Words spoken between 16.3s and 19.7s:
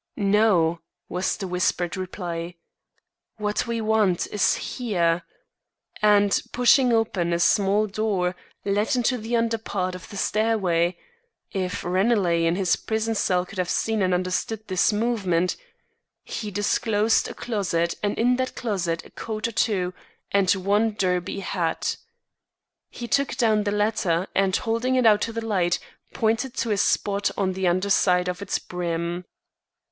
disclosed a closet and in that closet a coat or